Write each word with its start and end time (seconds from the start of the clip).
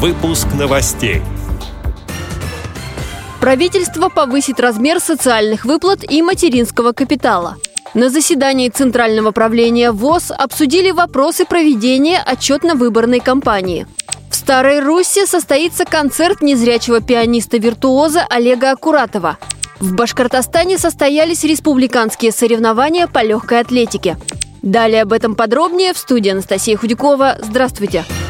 Выпуск 0.00 0.46
новостей. 0.56 1.22
Правительство 3.40 4.08
повысит 4.08 4.60
размер 4.60 5.00
социальных 5.00 5.64
выплат 5.64 6.08
и 6.08 6.22
материнского 6.22 6.92
капитала. 6.92 7.56
На 7.94 8.08
заседании 8.08 8.68
Центрального 8.68 9.32
правления 9.32 9.90
ВОЗ 9.90 10.30
обсудили 10.30 10.92
вопросы 10.92 11.46
проведения 11.46 12.22
отчетно-выборной 12.24 13.18
кампании. 13.18 13.88
В 14.30 14.36
Старой 14.36 14.78
Руси 14.78 15.26
состоится 15.26 15.84
концерт 15.84 16.42
незрячего 16.42 17.00
пианиста-виртуоза 17.00 18.24
Олега 18.30 18.70
Акуратова. 18.70 19.36
В 19.80 19.94
Башкортостане 19.94 20.78
состоялись 20.78 21.42
республиканские 21.42 22.30
соревнования 22.30 23.08
по 23.08 23.24
легкой 23.24 23.58
атлетике. 23.58 24.16
Далее 24.62 25.02
об 25.02 25.12
этом 25.12 25.34
подробнее 25.34 25.92
в 25.92 25.98
студии 25.98 26.30
Анастасия 26.30 26.76
Худякова. 26.76 27.38
Здравствуйте! 27.42 28.04
Здравствуйте! 28.06 28.27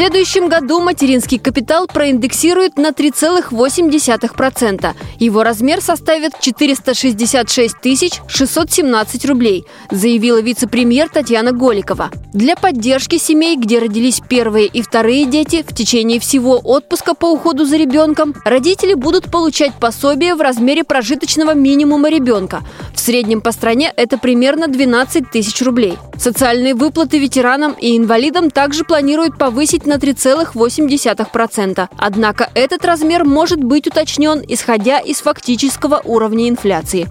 Следующем 0.00 0.48
году 0.48 0.80
материнский 0.80 1.38
капитал 1.38 1.86
проиндексирует 1.86 2.78
на 2.78 2.88
3,8%. 2.88 4.94
Его 5.18 5.42
размер 5.42 5.82
составит 5.82 6.40
466 6.40 8.22
617 8.26 9.26
рублей, 9.26 9.66
заявила 9.90 10.40
вице-премьер 10.40 11.10
Татьяна 11.10 11.52
Голикова. 11.52 12.10
Для 12.32 12.56
поддержки 12.56 13.18
семей, 13.18 13.56
где 13.56 13.78
родились 13.78 14.22
первые 14.26 14.68
и 14.68 14.80
вторые 14.80 15.26
дети, 15.26 15.62
в 15.68 15.74
течение 15.74 16.18
всего 16.18 16.58
отпуска 16.64 17.12
по 17.12 17.26
уходу 17.26 17.66
за 17.66 17.76
ребенком 17.76 18.34
родители 18.46 18.94
будут 18.94 19.30
получать 19.30 19.74
пособие 19.74 20.34
в 20.34 20.40
размере 20.40 20.82
прожиточного 20.82 21.52
минимума 21.52 22.08
ребенка. 22.08 22.62
В 22.94 23.00
среднем 23.00 23.42
по 23.42 23.52
стране 23.52 23.92
это 23.96 24.16
примерно 24.16 24.66
12 24.66 25.30
тысяч 25.30 25.60
рублей. 25.60 25.98
Социальные 26.16 26.74
выплаты 26.74 27.18
ветеранам 27.18 27.72
и 27.72 27.96
инвалидам 27.96 28.50
также 28.50 28.84
планируют 28.84 29.36
повысить 29.36 29.89
на 29.90 29.94
3,8%. 29.94 31.88
Однако 31.98 32.50
этот 32.54 32.84
размер 32.84 33.24
может 33.24 33.62
быть 33.62 33.88
уточнен, 33.88 34.42
исходя 34.46 35.00
из 35.00 35.20
фактического 35.20 36.00
уровня 36.04 36.48
инфляции. 36.48 37.08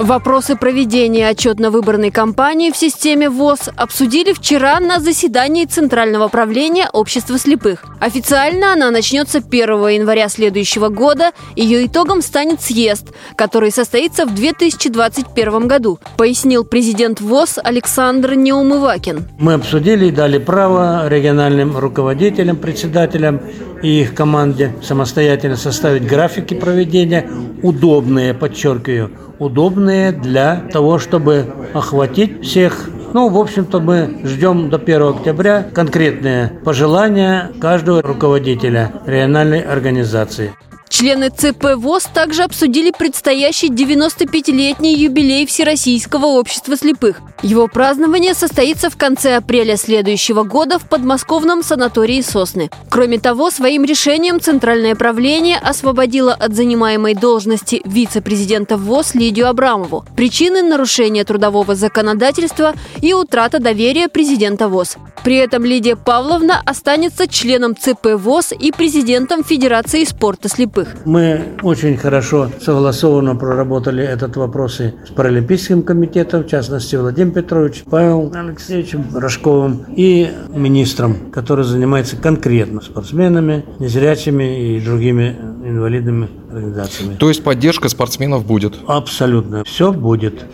Вопросы 0.00 0.56
проведения 0.56 1.28
отчетно-выборной 1.28 2.10
кампании 2.10 2.70
в 2.70 2.76
системе 2.76 3.28
ВОЗ 3.28 3.68
обсудили 3.76 4.32
вчера 4.32 4.80
на 4.80 4.98
заседании 4.98 5.66
Центрального 5.66 6.28
правления 6.28 6.88
Общества 6.90 7.36
слепых. 7.38 7.84
Официально 8.00 8.72
она 8.72 8.90
начнется 8.90 9.40
1 9.46 9.88
января 9.88 10.30
следующего 10.30 10.88
года. 10.88 11.32
Ее 11.54 11.84
итогом 11.84 12.22
станет 12.22 12.62
съезд, 12.62 13.08
который 13.36 13.70
состоится 13.70 14.24
в 14.24 14.34
2021 14.34 15.68
году, 15.68 15.98
пояснил 16.16 16.64
президент 16.64 17.20
ВОЗ 17.20 17.58
Александр 17.62 18.36
Неумывакин. 18.36 19.28
Мы 19.38 19.52
обсудили 19.52 20.06
и 20.06 20.10
дали 20.10 20.38
право 20.38 21.08
региональным 21.08 21.76
руководителям, 21.76 22.56
председателям 22.56 23.42
и 23.82 24.02
их 24.02 24.14
команде 24.14 24.72
самостоятельно 24.82 25.56
составить 25.56 26.06
графики 26.06 26.54
проведения, 26.54 27.28
удобные, 27.62 28.34
подчеркиваю, 28.34 29.10
удобные 29.38 30.12
для 30.12 30.56
того, 30.72 30.98
чтобы 30.98 31.46
охватить 31.72 32.44
всех. 32.44 32.88
Ну, 33.12 33.28
в 33.28 33.38
общем-то, 33.38 33.80
мы 33.80 34.20
ждем 34.24 34.70
до 34.70 34.76
1 34.76 35.02
октября 35.02 35.62
конкретные 35.62 36.48
пожелания 36.64 37.50
каждого 37.60 38.02
руководителя 38.02 38.92
региональной 39.06 39.60
организации. 39.60 40.52
Члены 40.90 41.30
ЦП 41.30 41.76
ВОЗ 41.76 42.08
также 42.12 42.42
обсудили 42.42 42.90
предстоящий 42.90 43.68
95-летний 43.70 44.96
юбилей 44.96 45.46
Всероссийского 45.46 46.26
общества 46.26 46.76
слепых. 46.76 47.20
Его 47.42 47.68
празднование 47.68 48.34
состоится 48.34 48.90
в 48.90 48.96
конце 48.96 49.36
апреля 49.36 49.76
следующего 49.76 50.42
года 50.42 50.80
в 50.80 50.88
подмосковном 50.88 51.62
санатории 51.62 52.20
«Сосны». 52.20 52.70
Кроме 52.90 53.20
того, 53.20 53.50
своим 53.50 53.84
решением 53.84 54.40
Центральное 54.40 54.96
правление 54.96 55.58
освободило 55.58 56.34
от 56.34 56.54
занимаемой 56.54 57.14
должности 57.14 57.80
вице-президента 57.84 58.76
ВОЗ 58.76 59.14
Лидию 59.14 59.48
Абрамову. 59.48 60.04
Причины 60.16 60.62
нарушения 60.62 61.24
трудового 61.24 61.76
законодательства 61.76 62.74
и 63.00 63.14
утрата 63.14 63.60
доверия 63.60 64.08
президента 64.08 64.68
ВОЗ. 64.68 64.96
При 65.22 65.36
этом 65.36 65.64
Лидия 65.64 65.96
Павловна 65.96 66.60
останется 66.64 67.28
членом 67.28 67.76
ЦП 67.76 68.14
ВОЗ 68.16 68.52
и 68.58 68.72
президентом 68.72 69.44
Федерации 69.44 70.04
спорта 70.04 70.48
слепых. 70.48 70.79
Мы 71.04 71.40
очень 71.62 71.96
хорошо 71.96 72.50
согласованно 72.60 73.36
проработали 73.36 74.04
этот 74.04 74.36
вопрос 74.36 74.80
и 74.80 74.94
с 75.06 75.10
Паралимпийским 75.10 75.82
комитетом, 75.82 76.44
в 76.44 76.48
частности 76.48 76.96
Владимир 76.96 77.32
Петрович, 77.32 77.84
Павел 77.88 78.32
Алексеевичем 78.34 79.04
Рожковым 79.14 79.84
и 79.96 80.30
министром, 80.50 81.30
который 81.32 81.64
занимается 81.64 82.16
конкретно 82.16 82.80
спортсменами, 82.80 83.64
незрячими 83.78 84.76
и 84.76 84.80
другими 84.80 85.36
инвалидными 85.64 86.28
организациями. 86.50 87.14
То 87.14 87.28
есть 87.28 87.42
поддержка 87.42 87.88
спортсменов 87.88 88.44
будет? 88.46 88.76
Абсолютно. 88.86 89.64
Все 89.64 89.92
будет. 89.92 90.44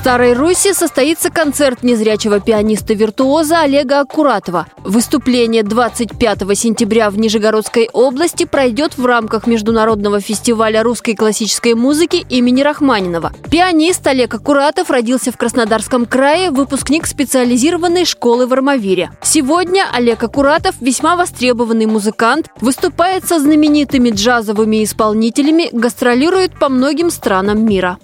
Старой 0.00 0.32
Руси 0.32 0.72
состоится 0.72 1.28
концерт 1.28 1.82
незрячего 1.82 2.40
пианиста-виртуоза 2.40 3.60
Олега 3.60 4.00
Аккуратова. 4.00 4.66
Выступление 4.78 5.62
25 5.62 6.38
сентября 6.56 7.10
в 7.10 7.18
Нижегородской 7.18 7.90
области 7.92 8.46
пройдет 8.46 8.96
в 8.96 9.04
рамках 9.04 9.46
Международного 9.46 10.22
фестиваля 10.22 10.82
русской 10.82 11.14
классической 11.14 11.74
музыки 11.74 12.24
имени 12.30 12.62
Рахманинова. 12.62 13.34
Пианист 13.50 14.06
Олег 14.06 14.32
Аккуратов 14.32 14.88
родился 14.88 15.32
в 15.32 15.36
Краснодарском 15.36 16.06
крае, 16.06 16.50
выпускник 16.50 17.06
специализированной 17.06 18.06
школы 18.06 18.46
в 18.46 18.54
Армавире. 18.54 19.10
Сегодня 19.20 19.84
Олег 19.92 20.22
Аккуратов 20.22 20.76
весьма 20.80 21.16
востребованный 21.16 21.84
музыкант, 21.84 22.46
выступает 22.62 23.26
со 23.26 23.38
знаменитыми 23.38 24.08
джазовыми 24.08 24.82
исполнителями, 24.82 25.68
гастролирует 25.72 26.58
по 26.58 26.70
многим 26.70 27.10
странам 27.10 27.66
мира. 27.66 27.98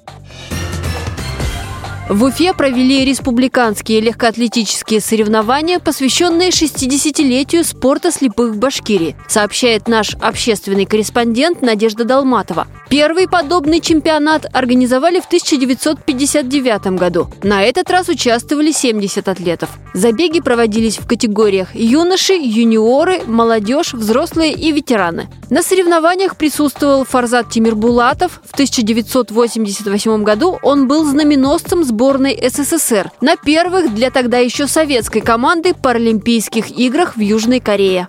В 2.09 2.23
Уфе 2.23 2.55
провели 2.55 3.05
республиканские 3.05 4.01
легкоатлетические 4.01 5.01
соревнования, 5.01 5.81
посвященные 5.81 6.51
60-летию 6.51 7.65
спорта 7.65 8.13
слепых 8.13 8.55
в 8.55 8.59
Башкирии, 8.59 9.17
сообщает 9.27 9.89
наш 9.89 10.15
общественный 10.15 10.87
корреспондент 10.87 11.63
Надежда 11.63 12.05
Долматова. 12.05 12.69
Первый 12.89 13.27
подобный 13.27 13.81
чемпионат 13.81 14.47
организовали 14.53 15.19
в 15.19 15.27
1959 15.27 16.87
году. 16.97 17.29
На 17.43 17.65
этот 17.65 17.91
раз 17.91 18.09
участвовали 18.09 18.71
70 18.71 19.27
атлетов. 19.27 19.71
Забеги 19.93 20.39
проводились 20.41 20.99
в 20.99 21.09
категориях 21.09 21.75
юноши, 21.75 22.35
юниоры, 22.35 23.23
молодежь, 23.27 23.93
взрослые 23.93 24.53
и 24.53 24.71
ветераны. 24.71 25.29
На 25.51 25.63
соревнованиях 25.63 26.37
присутствовал 26.37 27.05
Фарзат 27.05 27.51
Тимирбулатов. 27.51 28.41
В 28.45 28.53
1988 28.53 30.23
году 30.23 30.59
он 30.63 30.87
был 30.87 31.05
знаменосцем 31.05 31.83
сборной 31.97 32.39
СССР 32.47 33.11
на 33.23 33.37
первых 33.37 33.95
для 33.95 34.11
тогда 34.11 34.37
еще 34.37 34.67
советской 34.67 35.21
команды 35.21 35.73
Паралимпийских 35.73 36.71
играх 36.79 37.17
в 37.17 37.21
Южной 37.21 37.59
Корее. 37.59 38.07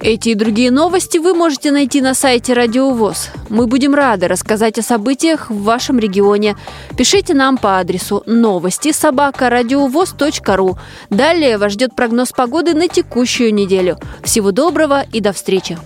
Эти 0.00 0.30
и 0.30 0.34
другие 0.34 0.70
новости 0.70 1.18
вы 1.18 1.34
можете 1.34 1.70
найти 1.70 2.00
на 2.00 2.14
сайте 2.14 2.54
Радио 2.54 2.88
ВОЗ. 2.88 3.28
Мы 3.50 3.66
будем 3.66 3.94
рады 3.94 4.26
рассказать 4.26 4.78
о 4.78 4.82
событиях 4.82 5.50
в 5.50 5.62
вашем 5.64 5.98
регионе. 5.98 6.56
Пишите 6.96 7.34
нам 7.34 7.58
по 7.58 7.78
адресу 7.78 8.22
новости 8.24 8.90
собака 8.90 9.50
ру. 10.56 10.78
Далее 11.10 11.58
вас 11.58 11.72
ждет 11.72 11.94
прогноз 11.94 12.32
погоды 12.32 12.72
на 12.72 12.88
текущую 12.88 13.52
неделю. 13.52 13.98
Всего 14.24 14.50
доброго 14.50 15.04
и 15.12 15.20
до 15.20 15.34
встречи! 15.34 15.76